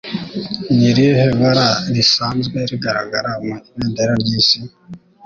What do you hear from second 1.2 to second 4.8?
bara risanzwe rigaragara mu ibendera ry'isi?